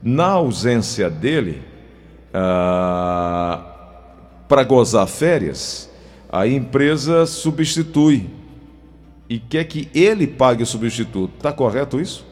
Na 0.02 0.28
ausência 0.28 1.10
dele, 1.10 1.62
ah, 2.34 3.62
para 4.48 4.64
gozar 4.64 5.08
férias, 5.08 5.90
a 6.32 6.48
empresa 6.48 7.26
substitui 7.26 8.30
e 9.30 9.38
quer 9.38 9.64
que 9.66 9.90
ele 9.94 10.26
pague 10.26 10.64
o 10.64 10.66
substituto. 10.66 11.34
Está 11.38 11.52
correto 11.52 12.00
isso? 12.00 12.28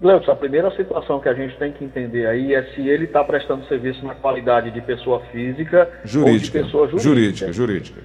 Gleudson, 0.00 0.30
a 0.30 0.36
primeira 0.36 0.70
situação 0.72 1.20
que 1.20 1.28
a 1.28 1.32
gente 1.32 1.56
tem 1.56 1.72
que 1.72 1.82
entender 1.82 2.26
aí 2.26 2.54
é 2.54 2.62
se 2.74 2.86
ele 2.86 3.04
está 3.04 3.24
prestando 3.24 3.66
serviço 3.66 4.04
na 4.04 4.14
qualidade 4.14 4.70
de 4.70 4.80
pessoa 4.82 5.20
física 5.32 5.88
jurídica. 6.04 6.32
ou 6.32 6.38
de 6.38 6.50
pessoa 6.50 6.86
jurídica. 6.86 7.08
Jurídica, 7.08 7.52
jurídica. 7.52 8.00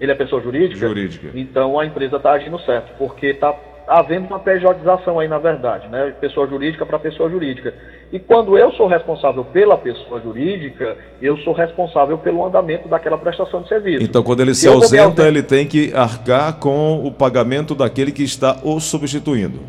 Ele 0.00 0.12
é 0.12 0.14
pessoa 0.14 0.40
jurídica? 0.40 0.80
Jurídica. 0.80 1.28
Então 1.34 1.78
a 1.78 1.84
empresa 1.84 2.16
está 2.16 2.32
agindo 2.32 2.58
certo, 2.60 2.96
porque 2.96 3.26
está 3.26 3.54
havendo 3.86 4.26
uma 4.26 4.38
pejotização 4.38 5.18
aí, 5.18 5.28
na 5.28 5.38
verdade, 5.38 5.86
né? 5.88 6.14
Pessoa 6.18 6.46
jurídica 6.46 6.86
para 6.86 6.98
pessoa 6.98 7.28
jurídica. 7.28 7.74
E 8.12 8.18
quando 8.18 8.56
eu 8.56 8.72
sou 8.72 8.86
responsável 8.86 9.44
pela 9.44 9.76
pessoa 9.76 10.20
jurídica, 10.20 10.96
eu 11.20 11.36
sou 11.38 11.52
responsável 11.52 12.18
pelo 12.18 12.44
andamento 12.46 12.88
daquela 12.88 13.18
prestação 13.18 13.62
de 13.62 13.68
serviço. 13.68 14.02
Então, 14.04 14.22
quando 14.22 14.40
ele 14.40 14.54
se, 14.54 14.62
se 14.62 14.68
ausenta, 14.68 15.26
ele 15.26 15.42
tem 15.42 15.66
que 15.66 15.92
arcar 15.94 16.58
com 16.58 17.04
o 17.04 17.10
pagamento 17.10 17.74
daquele 17.74 18.12
que 18.12 18.22
está 18.22 18.58
o 18.62 18.78
substituindo. 18.78 19.60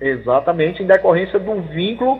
Exatamente, 0.00 0.82
em 0.82 0.86
decorrência 0.86 1.38
do 1.38 1.60
vínculo 1.62 2.18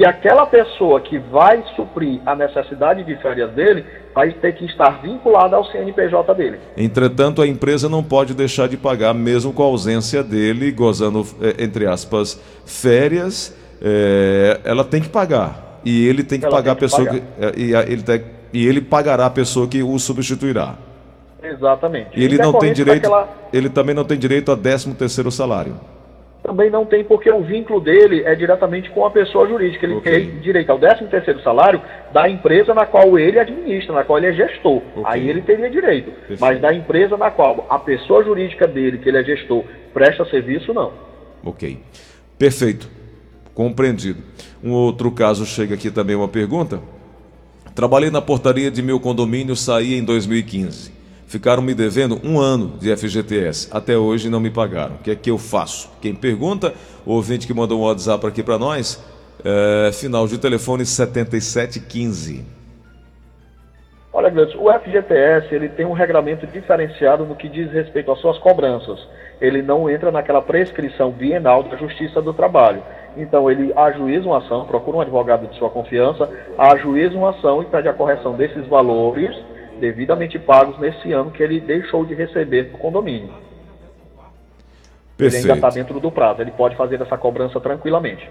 que 0.00 0.06
aquela 0.06 0.46
pessoa 0.46 1.00
que 1.00 1.18
vai 1.18 1.62
suprir 1.76 2.20
a 2.24 2.34
necessidade 2.34 3.04
de 3.04 3.14
férias 3.16 3.50
dele 3.52 3.84
vai 4.14 4.32
ter 4.32 4.54
que 4.54 4.64
estar 4.64 5.02
vinculada 5.02 5.56
ao 5.56 5.64
CNPJ 5.66 6.34
dele. 6.34 6.58
Entretanto, 6.76 7.42
a 7.42 7.46
empresa 7.46 7.86
não 7.86 8.02
pode 8.02 8.34
deixar 8.34 8.66
de 8.66 8.76
pagar, 8.76 9.12
mesmo 9.12 9.52
com 9.52 9.62
a 9.62 9.66
ausência 9.66 10.22
dele, 10.22 10.72
gozando, 10.72 11.24
é, 11.42 11.62
entre 11.62 11.86
aspas, 11.86 12.40
férias, 12.64 13.54
é, 13.82 14.60
ela 14.64 14.84
tem 14.84 15.00
que 15.00 15.08
pagar. 15.08 15.80
E 15.84 16.06
ele 16.06 16.22
tem 16.22 16.38
que 16.38 16.46
ela 16.46 16.54
pagar 16.54 16.74
tem 16.74 16.78
que 16.78 16.84
a 16.84 16.88
pessoa 16.88 17.06
pagar. 17.06 17.20
que. 17.20 17.60
É, 17.60 17.64
e, 17.64 17.92
ele 17.92 18.02
tem, 18.02 18.22
e 18.52 18.66
ele 18.66 18.80
pagará 18.80 19.26
a 19.26 19.30
pessoa 19.30 19.66
que 19.66 19.82
o 19.82 19.98
substituirá. 19.98 20.76
Exatamente. 21.42 22.10
E 22.14 22.24
ele 22.24 22.36
não 22.36 22.52
tem 22.52 22.72
direito. 22.72 23.02
Daquela... 23.02 23.28
Ele 23.52 23.68
também 23.68 23.94
não 23.94 24.04
tem 24.04 24.18
direito 24.18 24.52
a 24.52 24.56
13 24.56 24.94
terceiro 24.94 25.30
salário 25.30 25.74
também 26.42 26.70
não 26.70 26.86
tem, 26.86 27.04
porque 27.04 27.30
o 27.30 27.42
vínculo 27.42 27.80
dele 27.80 28.22
é 28.24 28.34
diretamente 28.34 28.90
com 28.90 29.04
a 29.04 29.10
pessoa 29.10 29.46
jurídica. 29.46 29.84
Ele 29.84 29.96
okay. 29.96 30.12
tem 30.12 30.40
direito 30.40 30.70
ao 30.70 30.78
13 30.78 31.06
terceiro 31.06 31.40
salário 31.42 31.80
da 32.12 32.28
empresa 32.28 32.74
na 32.74 32.86
qual 32.86 33.18
ele 33.18 33.38
administra, 33.38 33.94
na 33.94 34.04
qual 34.04 34.18
ele 34.18 34.28
é 34.28 34.32
gestor. 34.32 34.82
Okay. 34.96 35.04
Aí 35.04 35.28
ele 35.28 35.42
teria 35.42 35.70
direito. 35.70 36.10
Perfeito. 36.10 36.40
Mas 36.40 36.60
da 36.60 36.72
empresa 36.72 37.16
na 37.16 37.30
qual 37.30 37.66
a 37.68 37.78
pessoa 37.78 38.24
jurídica 38.24 38.66
dele, 38.66 38.98
que 38.98 39.08
ele 39.08 39.18
é 39.18 39.24
gestor, 39.24 39.64
presta 39.92 40.24
serviço, 40.24 40.72
não. 40.72 40.92
Ok. 41.44 41.78
Perfeito. 42.38 42.88
Compreendido. 43.54 44.22
Um 44.62 44.72
outro 44.72 45.10
caso 45.10 45.44
chega 45.44 45.74
aqui 45.74 45.90
também 45.90 46.16
uma 46.16 46.28
pergunta. 46.28 46.80
Trabalhei 47.74 48.10
na 48.10 48.20
portaria 48.20 48.70
de 48.70 48.82
meu 48.82 48.98
condomínio, 48.98 49.56
saí 49.56 49.94
em 49.94 50.04
2015 50.04 51.00
ficaram 51.30 51.62
me 51.62 51.74
devendo 51.74 52.20
um 52.24 52.40
ano 52.40 52.76
de 52.80 52.94
FGTS. 52.96 53.68
Até 53.70 53.96
hoje 53.96 54.28
não 54.28 54.40
me 54.40 54.50
pagaram. 54.50 54.96
O 54.96 54.98
que 54.98 55.12
é 55.12 55.14
que 55.14 55.30
eu 55.30 55.38
faço? 55.38 55.88
Quem 56.02 56.12
pergunta, 56.12 56.74
o 57.06 57.12
ouvinte 57.12 57.46
que 57.46 57.54
mandou 57.54 57.78
um 57.78 57.84
WhatsApp 57.84 58.26
aqui 58.26 58.42
para 58.42 58.58
nós, 58.58 59.00
é, 59.44 59.92
final 59.92 60.26
de 60.26 60.38
telefone 60.38 60.84
7715. 60.84 62.44
Olha, 64.12 64.28
Gleudson, 64.28 64.58
o 64.58 64.72
FGTS 64.72 65.54
ele 65.54 65.68
tem 65.68 65.86
um 65.86 65.92
regramento 65.92 66.48
diferenciado 66.48 67.24
no 67.24 67.36
que 67.36 67.48
diz 67.48 67.70
respeito 67.70 68.10
às 68.10 68.18
suas 68.18 68.36
cobranças. 68.38 68.98
Ele 69.40 69.62
não 69.62 69.88
entra 69.88 70.10
naquela 70.10 70.42
prescrição 70.42 71.10
bienal 71.10 71.62
da 71.62 71.76
Justiça 71.76 72.20
do 72.20 72.32
Trabalho. 72.32 72.82
Então, 73.16 73.50
ele 73.50 73.72
ajuiza 73.74 74.26
uma 74.26 74.38
ação, 74.38 74.66
procura 74.66 74.98
um 74.98 75.00
advogado 75.00 75.46
de 75.46 75.56
sua 75.56 75.70
confiança, 75.70 76.28
ajuiza 76.56 77.16
uma 77.16 77.30
ação 77.30 77.62
e 77.62 77.66
pede 77.66 77.88
a 77.88 77.92
correção 77.92 78.34
desses 78.34 78.66
valores 78.66 79.34
devidamente 79.80 80.38
pagos 80.38 80.78
nesse 80.78 81.10
ano 81.12 81.30
que 81.30 81.42
ele 81.42 81.58
deixou 81.58 82.04
de 82.04 82.14
receber 82.14 82.64
do 82.64 82.78
condomínio. 82.78 83.30
Perfeito. 85.16 85.44
Ele 85.44 85.52
ainda 85.52 85.66
está 85.66 85.70
dentro 85.70 85.98
do 85.98 86.10
prazo, 86.10 86.40
ele 86.42 86.50
pode 86.50 86.76
fazer 86.76 87.00
essa 87.00 87.16
cobrança 87.16 87.58
tranquilamente. 87.58 88.28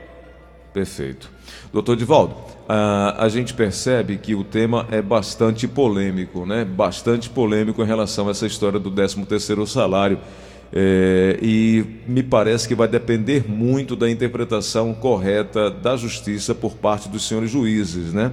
Perfeito. 0.74 1.30
Doutor 1.74 1.96
Divaldo, 1.96 2.36
a, 2.68 3.26
a 3.26 3.30
gente 3.30 3.54
percebe 3.54 4.18
que 4.18 4.36
o 4.36 4.44
tema 4.44 4.88
é 4.92 5.02
bastante 5.02 5.68
polêmico, 5.68 6.46
né? 6.46 6.64
Bastante 6.64 7.30
polêmico 7.30 7.82
em 7.82 7.86
relação 7.86 8.28
a 8.28 8.32
essa 8.32 8.46
história 8.46 8.80
do 8.80 8.92
13º 8.92 9.66
salário. 9.66 10.20
É, 10.72 11.40
e 11.42 11.84
me 12.08 12.22
parece 12.22 12.68
que 12.68 12.76
vai 12.76 12.88
depender 12.88 13.50
muito 13.50 13.96
da 13.96 14.10
interpretação 14.10 14.94
correta 14.94 15.70
da 15.72 15.98
justiça 15.98 16.54
por 16.54 16.76
parte 16.76 17.10
dos 17.10 17.28
senhores 17.28 17.50
juízes, 17.50 18.14
né? 18.14 18.32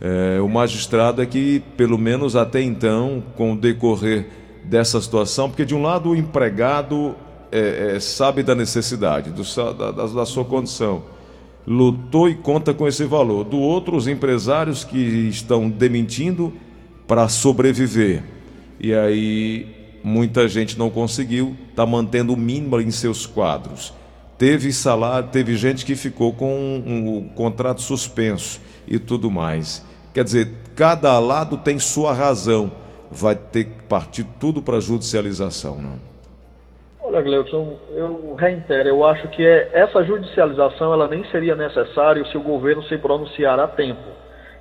É, 0.00 0.40
o 0.40 0.48
magistrado 0.48 1.22
é 1.22 1.26
que, 1.26 1.62
pelo 1.76 1.96
menos 1.96 2.36
até 2.36 2.60
então, 2.60 3.22
com 3.36 3.52
o 3.52 3.56
decorrer 3.56 4.26
dessa 4.64 5.00
situação, 5.00 5.48
porque 5.48 5.64
de 5.64 5.74
um 5.74 5.82
lado 5.82 6.10
o 6.10 6.16
empregado 6.16 7.14
é, 7.50 7.94
é, 7.94 8.00
sabe 8.00 8.42
da 8.42 8.54
necessidade, 8.54 9.30
do, 9.30 9.42
da, 9.74 9.90
da, 9.92 10.26
sua 10.26 10.44
condição, 10.44 11.04
lutou 11.66 12.28
e 12.28 12.34
conta 12.34 12.74
com 12.74 12.86
esse 12.86 13.04
valor. 13.04 13.44
Do 13.44 13.58
outro, 13.58 13.96
os 13.96 14.06
empresários 14.06 14.84
que 14.84 14.98
estão 14.98 15.70
demitindo 15.70 16.52
para 17.06 17.28
sobreviver. 17.28 18.22
E 18.78 18.92
aí 18.92 19.75
muita 20.06 20.46
gente 20.46 20.78
não 20.78 20.88
conseguiu, 20.88 21.56
está 21.68 21.84
mantendo 21.84 22.32
o 22.32 22.36
mínimo 22.36 22.80
em 22.80 22.92
seus 22.92 23.26
quadros. 23.26 23.92
Teve 24.38 24.72
salário, 24.72 25.30
teve 25.32 25.56
gente 25.56 25.84
que 25.84 25.96
ficou 25.96 26.32
com 26.32 26.54
um, 26.54 27.16
um 27.16 27.28
contrato 27.30 27.80
suspenso 27.82 28.60
e 28.86 29.00
tudo 29.00 29.28
mais. 29.28 29.84
Quer 30.14 30.22
dizer, 30.22 30.48
cada 30.76 31.18
lado 31.18 31.56
tem 31.56 31.80
sua 31.80 32.12
razão. 32.12 32.70
Vai 33.10 33.34
ter 33.34 33.64
que 33.64 33.82
partir 33.88 34.24
tudo 34.38 34.62
para 34.62 34.78
judicialização, 34.78 35.82
não? 35.82 35.98
Olha, 37.02 37.20
Gleudson, 37.20 37.76
eu 37.90 38.36
reitero, 38.38 38.88
eu 38.88 39.04
acho 39.04 39.26
que 39.28 39.44
é, 39.44 39.70
essa 39.72 40.04
judicialização 40.04 40.92
ela 40.92 41.08
nem 41.08 41.24
seria 41.30 41.56
necessária 41.56 42.24
se 42.26 42.36
o 42.36 42.42
governo 42.42 42.82
se 42.84 42.96
pronunciar 42.98 43.58
a 43.58 43.66
tempo. 43.66 44.08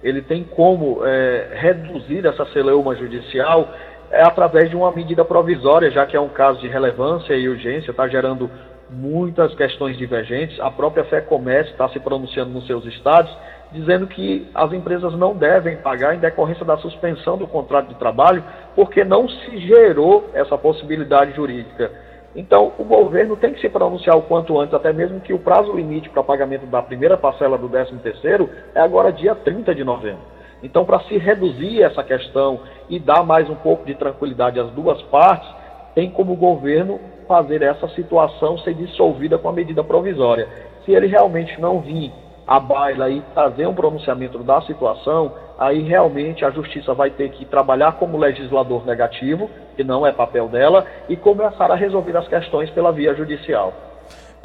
Ele 0.02 0.22
tem 0.24 0.44
como 0.44 1.06
é, 1.06 1.50
reduzir 1.54 2.26
essa 2.26 2.46
celeuma 2.48 2.96
judicial 2.96 3.72
é, 4.12 4.22
através 4.22 4.70
de 4.70 4.76
uma 4.76 4.92
medida 4.92 5.26
provisória, 5.26 5.92
já 5.92 6.06
que 6.06 6.16
é 6.16 6.20
um 6.20 6.30
caso 6.30 6.60
de 6.60 6.68
relevância 6.68 7.34
e 7.34 7.48
urgência, 7.50 7.92
está 7.92 8.08
gerando 8.08 8.50
muitas 8.90 9.54
questões 9.56 9.98
divergentes. 9.98 10.60
A 10.60 10.70
própria 10.70 11.04
Fé 11.06 11.22
Comércio 11.22 11.72
está 11.72 11.90
se 11.90 12.00
pronunciando 12.00 12.52
nos 12.52 12.68
seus 12.68 12.86
estados 12.86 13.36
dizendo 13.72 14.08
que 14.08 14.48
as 14.54 14.72
empresas 14.72 15.14
não 15.18 15.36
devem 15.36 15.78
pagar 15.78 16.16
em 16.16 16.20
decorrência 16.20 16.66
da 16.66 16.78
suspensão 16.78 17.38
do 17.38 17.48
contrato 17.48 17.90
de 17.90 17.96
trabalho, 17.96 18.44
porque 18.76 19.04
não 19.04 19.28
se 19.28 19.58
gerou 19.60 20.30
essa 20.34 20.58
possibilidade 20.58 21.34
jurídica. 21.36 21.92
Então, 22.36 22.74
o 22.78 22.84
governo 22.84 23.36
tem 23.38 23.54
que 23.54 23.62
se 23.62 23.70
pronunciar 23.70 24.18
o 24.18 24.24
quanto 24.24 24.60
antes, 24.60 24.74
até 24.74 24.92
mesmo 24.92 25.22
que 25.22 25.34
o 25.34 25.40
prazo 25.40 25.74
limite 25.74 26.10
para 26.10 26.24
pagamento 26.24 26.66
da 26.66 26.82
primeira 26.82 27.18
parcela 27.18 27.58
do 27.58 27.70
13º 27.70 28.50
é 28.74 28.82
agora 28.82 29.12
dia 29.12 29.34
30 29.36 29.74
de 29.74 29.84
novembro. 29.84 30.35
Então, 30.66 30.84
para 30.84 31.00
se 31.02 31.16
reduzir 31.16 31.84
essa 31.84 32.04
questão 32.04 32.60
e 32.90 32.98
dar 32.98 33.24
mais 33.24 33.48
um 33.48 33.54
pouco 33.54 33.86
de 33.86 33.94
tranquilidade 33.94 34.60
às 34.60 34.72
duas 34.72 35.00
partes, 35.04 35.48
tem 35.94 36.10
como 36.10 36.34
o 36.34 36.36
governo 36.36 37.00
fazer 37.28 37.62
essa 37.62 37.88
situação 37.90 38.58
ser 38.58 38.74
dissolvida 38.74 39.38
com 39.38 39.48
a 39.48 39.54
medida 39.54 39.84
provisória. 39.84 40.48
Se 40.84 40.92
ele 40.92 41.06
realmente 41.06 41.62
não 41.62 41.82
vir 41.82 42.12
a 42.48 42.60
baila 42.60 43.12
e 43.12 43.22
trazer 43.36 43.68
um 43.68 43.76
pronunciamento 43.76 44.40
da 44.40 44.60
situação, 44.62 45.34
aí 45.60 45.84
realmente 45.84 46.44
a 46.44 46.50
justiça 46.50 46.96
vai 46.96 47.12
ter 47.12 47.30
que 47.30 47.46
trabalhar 47.46 47.94
como 48.00 48.18
legislador 48.18 48.88
negativo, 48.88 49.48
que 49.76 49.84
não 49.84 50.06
é 50.06 50.12
papel 50.12 50.48
dela, 50.48 50.84
e 51.08 51.16
começar 51.16 51.70
a 51.70 51.76
resolver 51.76 52.18
as 52.18 52.28
questões 52.28 52.72
pela 52.72 52.92
via 52.92 53.14
judicial. 53.14 53.72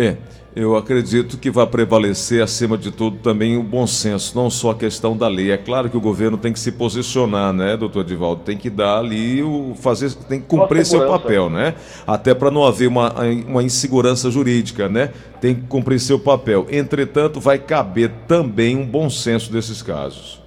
É, 0.00 0.16
eu 0.56 0.78
acredito 0.78 1.36
que 1.36 1.50
vai 1.50 1.66
prevalecer, 1.66 2.42
acima 2.42 2.78
de 2.78 2.90
tudo, 2.90 3.18
também 3.18 3.58
o 3.58 3.62
bom 3.62 3.86
senso, 3.86 4.34
não 4.34 4.48
só 4.48 4.70
a 4.70 4.74
questão 4.74 5.14
da 5.14 5.28
lei. 5.28 5.52
É 5.52 5.58
claro 5.58 5.90
que 5.90 5.96
o 5.96 6.00
governo 6.00 6.38
tem 6.38 6.54
que 6.54 6.58
se 6.58 6.72
posicionar, 6.72 7.52
né, 7.52 7.76
doutor 7.76 8.02
Divaldo? 8.02 8.40
Tem 8.42 8.56
que 8.56 8.70
dar 8.70 8.98
ali, 8.98 9.42
o, 9.42 9.74
fazer, 9.74 10.14
tem 10.26 10.40
que 10.40 10.46
cumprir 10.46 10.86
seu 10.86 11.06
papel, 11.06 11.50
né? 11.50 11.74
Até 12.06 12.32
para 12.32 12.50
não 12.50 12.64
haver 12.64 12.88
uma, 12.88 13.12
uma 13.46 13.62
insegurança 13.62 14.30
jurídica, 14.30 14.88
né? 14.88 15.12
Tem 15.38 15.54
que 15.54 15.66
cumprir 15.66 16.00
seu 16.00 16.18
papel. 16.18 16.66
Entretanto, 16.70 17.38
vai 17.38 17.58
caber 17.58 18.10
também 18.26 18.78
um 18.78 18.86
bom 18.86 19.10
senso 19.10 19.52
desses 19.52 19.82
casos. 19.82 20.40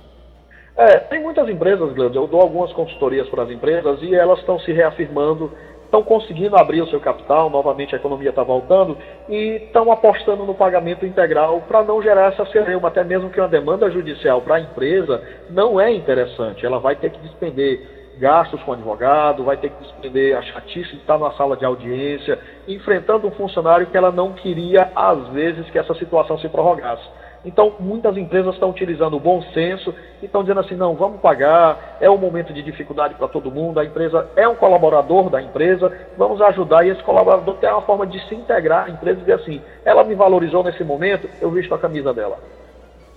É, 0.75 0.97
tem 0.97 1.21
muitas 1.21 1.47
empresas, 1.47 1.93
Gleudson, 1.93 2.21
eu 2.21 2.27
dou 2.27 2.41
algumas 2.41 2.73
consultorias 2.73 3.29
para 3.29 3.43
as 3.43 3.51
empresas 3.51 4.01
e 4.01 4.15
elas 4.15 4.39
estão 4.39 4.59
se 4.59 4.71
reafirmando 4.71 5.51
estão 5.93 6.01
conseguindo 6.01 6.55
abrir 6.55 6.81
o 6.81 6.87
seu 6.87 6.99
capital, 6.99 7.51
novamente 7.51 7.93
a 7.93 7.99
economia 7.99 8.31
está 8.31 8.41
voltando, 8.41 8.97
e 9.29 9.61
estão 9.65 9.91
apostando 9.91 10.43
no 10.43 10.55
pagamento 10.55 11.05
integral 11.05 11.61
para 11.67 11.83
não 11.83 12.01
gerar 12.01 12.33
essa 12.33 12.43
celeuma, 12.47 12.87
até 12.87 13.03
mesmo 13.03 13.29
que 13.29 13.39
uma 13.39 13.47
demanda 13.47 13.91
judicial 13.91 14.41
para 14.41 14.55
a 14.55 14.59
empresa 14.59 15.21
não 15.51 15.79
é 15.79 15.93
interessante. 15.93 16.65
Ela 16.65 16.79
vai 16.79 16.95
ter 16.95 17.11
que 17.11 17.19
despender 17.19 17.79
gastos 18.17 18.61
com 18.63 18.73
advogado, 18.73 19.43
vai 19.43 19.57
ter 19.57 19.69
que 19.69 19.83
despender 19.83 20.35
a 20.35 20.41
chatice 20.41 20.89
de 20.89 20.97
estar 20.97 21.19
na 21.19 21.31
sala 21.33 21.55
de 21.55 21.63
audiência, 21.63 22.39
enfrentando 22.67 23.27
um 23.27 23.31
funcionário 23.31 23.85
que 23.85 23.97
ela 23.97 24.11
não 24.11 24.33
queria, 24.33 24.91
às 24.95 25.27
vezes, 25.27 25.69
que 25.69 25.77
essa 25.77 25.93
situação 25.93 26.39
se 26.39 26.49
prorrogasse. 26.49 27.07
Então, 27.45 27.73
muitas 27.79 28.15
empresas 28.15 28.53
estão 28.53 28.69
utilizando 28.69 29.17
o 29.17 29.19
bom 29.19 29.41
senso 29.53 29.93
e 30.21 30.25
estão 30.25 30.41
dizendo 30.41 30.61
assim: 30.61 30.75
não, 30.75 30.95
vamos 30.95 31.19
pagar, 31.19 31.97
é 31.99 32.09
um 32.09 32.17
momento 32.17 32.53
de 32.53 32.63
dificuldade 32.63 33.15
para 33.15 33.27
todo 33.27 33.51
mundo, 33.51 33.79
a 33.79 33.85
empresa 33.85 34.29
é 34.35 34.47
um 34.47 34.55
colaborador 34.55 35.29
da 35.29 35.41
empresa, 35.41 35.91
vamos 36.17 36.41
ajudar 36.41 36.85
e 36.85 36.89
esse 36.89 37.03
colaborador 37.03 37.55
tem 37.55 37.69
uma 37.69 37.81
forma 37.81 38.07
de 38.07 38.19
se 38.27 38.35
integrar 38.35 38.85
à 38.85 38.89
empresa 38.89 39.17
e 39.17 39.21
dizer 39.21 39.33
assim: 39.33 39.61
ela 39.83 40.03
me 40.03 40.15
valorizou 40.15 40.63
nesse 40.63 40.83
momento, 40.83 41.29
eu 41.41 41.51
visto 41.51 41.73
a 41.75 41.79
camisa 41.79 42.13
dela. 42.13 42.39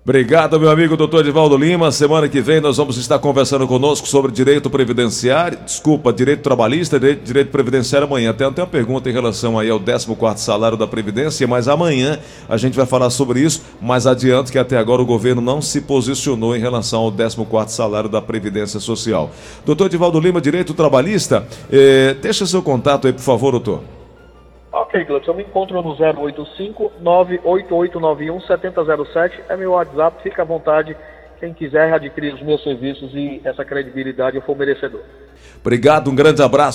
Obrigado, 0.09 0.61
meu 0.61 0.71
amigo 0.71 0.97
doutor 0.97 1.23
Edivaldo 1.23 1.57
Lima. 1.57 1.91
Semana 1.91 2.29
que 2.29 2.41
vem 2.41 2.61
nós 2.61 2.77
vamos 2.77 2.97
estar 2.97 3.19
conversando 3.19 3.67
conosco 3.67 4.07
sobre 4.07 4.31
direito 4.31 4.71
previdenciário, 4.71 5.59
desculpa, 5.65 6.13
direito 6.13 6.43
trabalhista, 6.43 6.97
direito, 6.97 7.25
direito 7.25 7.51
previdenciário 7.51 8.07
amanhã. 8.07 8.33
Tem 8.33 8.47
até 8.47 8.63
uma 8.63 8.69
pergunta 8.69 9.11
em 9.11 9.13
relação 9.13 9.59
aí 9.59 9.69
ao 9.69 9.81
14 9.81 10.39
salário 10.39 10.79
da 10.79 10.87
Previdência, 10.87 11.45
mas 11.49 11.67
amanhã 11.67 12.21
a 12.49 12.57
gente 12.57 12.77
vai 12.77 12.87
falar 12.87 13.11
sobre 13.11 13.41
isso, 13.41 13.63
mas 13.83 14.07
adianto 14.07 14.53
que 14.53 14.61
até 14.61 14.79
agora 14.79 15.03
o 15.03 15.07
governo 15.07 15.43
não 15.43 15.61
se 15.61 15.81
posicionou 15.81 16.55
em 16.55 16.61
relação 16.61 17.01
ao 17.01 17.11
14 17.11 17.75
salário 17.75 18.09
da 18.09 18.23
Previdência 18.23 18.79
Social. 18.79 19.33
Doutor 19.65 19.87
Edivaldo 19.87 20.21
Lima, 20.21 20.41
direito 20.41 20.73
trabalhista, 20.73 21.49
eh, 21.69 22.15
deixa 22.23 22.47
seu 22.47 22.63
contato 22.63 23.09
aí, 23.09 23.13
por 23.13 23.23
favor, 23.23 23.51
doutor. 23.51 23.96
Ok, 24.87 25.05
Gleudson, 25.05 25.33
eu 25.33 25.37
me 25.37 25.43
encontro 25.43 25.83
no 25.83 25.91
085 25.91 26.93
98891 27.01 28.41
7007, 28.41 29.43
é 29.49 29.57
meu 29.57 29.73
WhatsApp, 29.73 30.23
fica 30.23 30.43
à 30.43 30.45
vontade. 30.45 30.97
Quem 31.41 31.53
quiser 31.53 31.93
adquirir 31.93 32.33
os 32.33 32.41
meus 32.41 32.63
serviços 32.63 33.13
e 33.13 33.41
essa 33.45 33.65
credibilidade, 33.65 34.37
eu 34.37 34.43
for 34.43 34.57
merecedor. 34.57 35.01
Obrigado, 35.61 36.09
um 36.09 36.15
grande 36.15 36.41
abraço. 36.41 36.75